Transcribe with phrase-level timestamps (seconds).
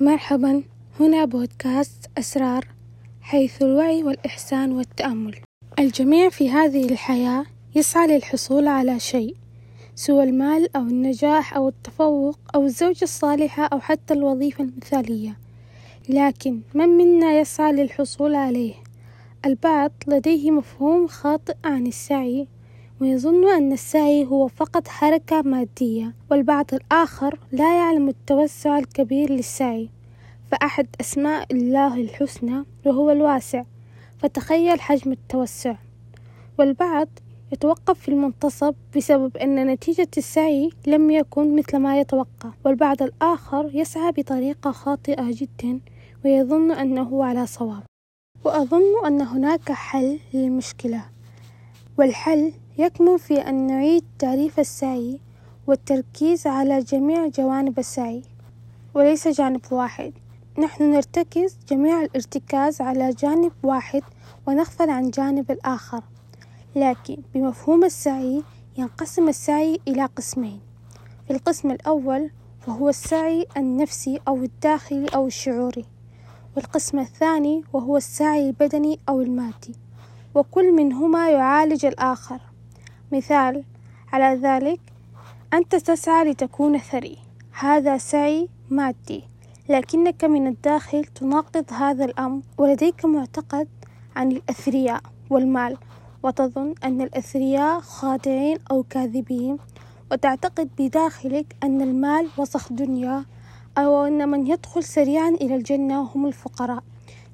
[0.00, 0.62] مرحبا.
[1.00, 2.64] هنا بودكاست أسرار
[3.20, 5.36] حيث الوعي والإحسان والتأمل.
[5.78, 9.36] الجميع في هذه الحياة يسعى للحصول على شيء
[9.94, 15.36] سوى المال أو النجاح أو التفوق أو الزوجة الصالحة أو حتى الوظيفة المثالية.
[16.08, 18.74] لكن من منا يسعى للحصول عليه؟
[19.44, 22.48] البعض لديه مفهوم خاطئ عن السعي
[23.00, 29.88] ويظن أن السعي هو فقط حركة مادية والبعض الآخر لا يعلم التوسع الكبير للسعي.
[30.50, 33.64] فأحد أسماء الله الحسنى وهو الواسع
[34.18, 35.74] فتخيل حجم التوسع.
[36.58, 37.08] والبعض
[37.52, 42.50] يتوقف في المنتصف بسبب أن نتيجة السعي لم يكن مثل ما يتوقع.
[42.64, 45.80] والبعض الآخر يسعى بطريقة خاطئة جدا
[46.24, 47.82] ويظن أنه على صواب.
[48.44, 51.04] وأظن أن هناك حل للمشكلة.
[51.98, 55.18] والحل يكمن في أن نعيد تعريف السعي
[55.66, 58.22] والتركيز على جميع جوانب السعي
[58.94, 60.12] وليس جانب واحد.
[60.58, 64.02] نحن نرتكز جميع الارتكاز على جانب واحد
[64.46, 66.02] ونغفل عن جانب الآخر.
[66.76, 68.42] لكن بمفهوم السعي
[68.76, 70.60] ينقسم السعي إلى قسمين.
[71.26, 72.30] في القسم الأول
[72.68, 75.84] وهو السعي النفسي أو الداخلي أو الشعوري.
[76.56, 79.74] والقسم الثاني وهو السعي البدني أو المادي.
[80.34, 82.40] وكل منهما يعالج الآخر.
[83.12, 83.64] مثال.
[84.12, 84.80] على ذلك
[85.52, 87.18] أنت تسعى لتكون ثري.
[87.52, 89.24] هذا سعي مادي.
[89.68, 92.42] لكنك من الداخل تناقض هذا الأمر.
[92.58, 93.68] ولديك معتقد
[94.16, 95.00] عن الأثرياء
[95.30, 95.76] والمال.
[96.22, 99.56] وتظن أن الأثرياء خادعين أو كاذبين.
[100.12, 103.24] وتعتقد بداخلك أن المال وسخ دنيا.
[103.78, 106.82] أو أن من يدخل سريعا إلى الجنة هم الفقراء.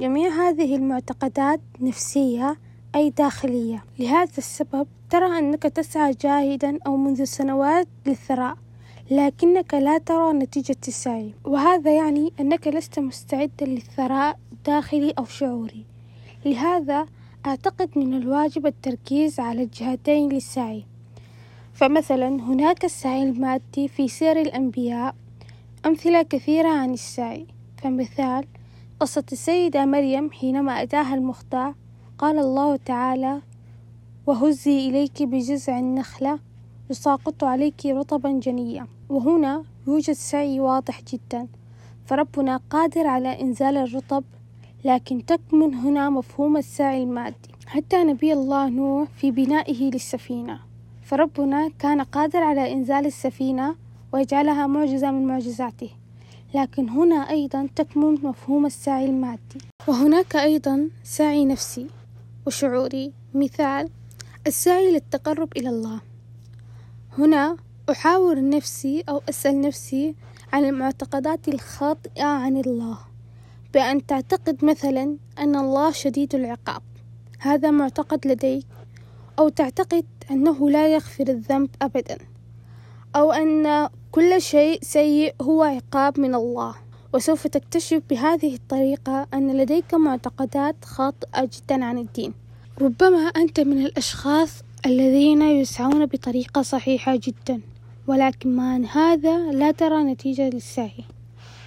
[0.00, 2.56] جميع هذه المعتقدات نفسية
[2.94, 3.84] أي داخلية.
[3.98, 8.56] لهذا السبب ترى أنك تسعى جاهدا أو منذ سنوات للثراء
[9.10, 11.34] لكنك لا ترى نتيجة السعي.
[11.44, 15.84] وهذا يعني أنك لست مستعدا للثراء داخلي أو شعوري.
[16.44, 17.06] لهذا
[17.46, 20.84] أعتقد من الواجب التركيز على الجهتين للسعي.
[21.72, 25.14] فمثلا هناك السعي المادي في سير الأنبياء
[25.86, 27.46] أمثلة كثيرة عن السعي.
[27.82, 28.44] فمثال
[29.00, 31.72] قصة السيدة مريم حينما أتاها المخدع
[32.18, 33.40] قال الله تعالى
[34.30, 36.38] وهزي إليك بجذع النخلة
[36.90, 41.46] يساقط عليك رطبا جنيا وهنا يوجد سعي واضح جدا.
[42.06, 44.24] فربنا قادر على إنزال الرطب
[44.84, 47.50] لكن تكمن هنا مفهوم السعي المادي.
[47.66, 50.60] حتى نبي الله نوح في بنائه للسفينة.
[51.02, 53.74] فربنا كان قادر على إنزال السفينة
[54.12, 55.90] ويجعلها معجزة من معجزاته.
[56.54, 59.60] لكن هنا أيضا تكمن مفهوم السعي المادي.
[59.88, 61.86] وهناك أيضا سعي نفسي
[62.46, 63.12] وشعوري.
[63.34, 63.88] مثال
[64.46, 66.00] السعي للتقرب إلى الله.
[67.18, 67.56] هنا
[67.90, 70.14] أحاور نفسي أو أسأل نفسي
[70.52, 72.98] عن المعتقدات الخاطئة عن الله
[73.74, 76.82] بأن تعتقد مثلا أن الله شديد العقاب.
[77.38, 78.66] هذا معتقد لديك
[79.38, 82.18] أو تعتقد أنه لا يغفر الذنب أبدا
[83.16, 86.74] أو أن كل شيء سيء هو عقاب من الله.
[87.14, 92.39] وسوف تكتشف بهذه الطريقة أن لديك معتقدات خاطئة جدا عن الدين.
[92.80, 97.60] ربما أنت من الأشخاص الذين يسعون بطريقة صحيحة جدا
[98.06, 101.04] ولكن مع هذا لا ترى نتيجة للسعي.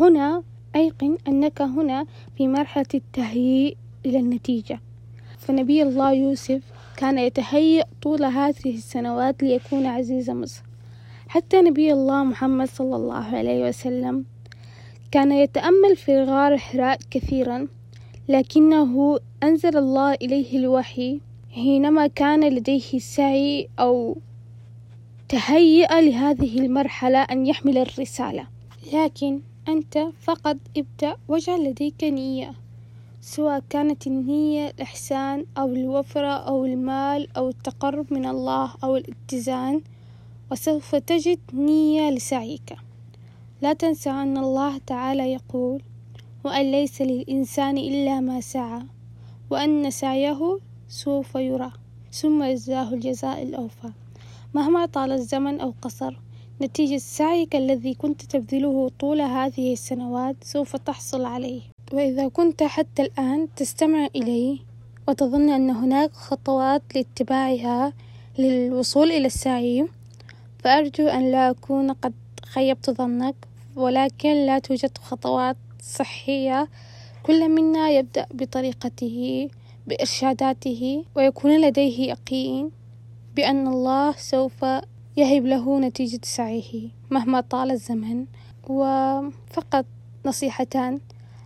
[0.00, 0.42] هنا
[0.76, 2.06] أيقن أنك هنا
[2.36, 3.74] في مرحلة التهيئ
[4.06, 4.80] إلى النتيجة.
[5.38, 6.62] فنبي الله يوسف
[6.96, 10.62] كان يتهيأ طول هذه السنوات ليكون عزيز مصر.
[11.28, 14.24] حتى نبي الله محمد صلى الله عليه وسلم
[15.10, 17.68] كان يتأمل في غار حراء كثيرا
[18.28, 21.20] لكنه أنزل الله إليه الوحي
[21.50, 24.16] حينما كان لديه سعي أو
[25.28, 28.46] تهيأ لهذه المرحلة أن يحمل الرسالة.
[28.92, 32.54] لكن أنت فقط ابدأ واجعل لديك نية
[33.20, 39.80] سواء كانت النية الإحسان أو الوفرة أو المال أو التقرب من الله أو الاتزان
[40.52, 42.76] وسوف تجد نية لسعيك.
[43.62, 45.82] لا تنسى أن الله تعالى يقول
[46.46, 48.82] وأن ليس للإنسان إلا ما سعى
[49.50, 50.58] وأن سعيه
[50.88, 51.72] سوف يرى
[52.12, 53.90] ثم يجزاه الجزاء الأوفى.
[54.54, 56.18] مهما طال الزمن أو قصر
[56.62, 61.60] نتيجة سعيك الذي كنت تبذله طول هذه السنوات سوف تحصل عليه.
[61.92, 64.60] وإذا كنت حتى الآن تستمع إلي
[65.08, 67.92] وتظن أن هناك خطوات لاتباعها
[68.38, 69.88] للوصول إلى السعي
[70.58, 72.14] فأرجو أن لا أكون قد
[72.44, 73.34] خيبت ظنك
[73.76, 75.56] ولكن لا توجد خطوات
[75.86, 76.68] صحية.
[77.22, 79.48] كل منا يبدأ بطريقته
[79.86, 82.70] بإرشاداته ويكون لديه يقين
[83.36, 84.62] بأن الله سوف
[85.16, 88.26] يهب له نتيجة سعيه مهما طال الزمن.
[88.68, 89.86] وفقط
[90.26, 91.00] نصيحتان.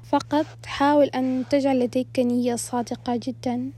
[0.04, 3.70] فقط حاول أن تجعل لديك نية صادقة جدا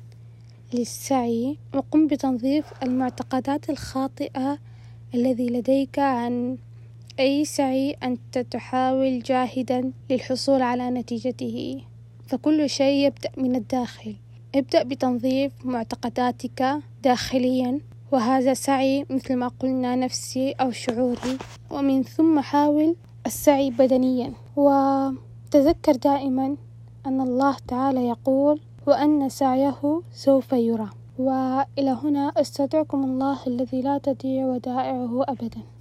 [0.74, 4.58] للسعي وقم بتنظيف المعتقدات الخاطئة
[5.14, 6.58] الذي لديك عن
[7.20, 11.82] أي سعي أنت تحاول جاهدا للحصول على نتيجته.
[12.26, 14.14] فكل شيء يبدأ من الداخل.
[14.54, 17.80] ابدأ بتنظيف معتقداتك داخليا
[18.12, 21.38] وهذا سعي مثل ما قلنا نفسي أو شعوري.
[21.70, 24.32] ومن ثم حاول السعي بدنيا.
[24.56, 26.56] وتذكر دائما
[27.06, 30.88] أن الله تعالى يقول وأن سعيه سوف يرى
[31.18, 35.72] وإلى هنا أستودعكم الله الذي لا تضيع ودائعه أبدا.